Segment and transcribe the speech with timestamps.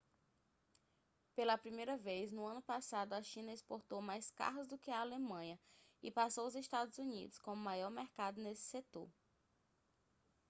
[1.35, 5.59] pela primeira vez no ano passado a china exportou mais carros do que a alemanha
[6.01, 9.07] e passou os estados unidos como maior mercado nesse setor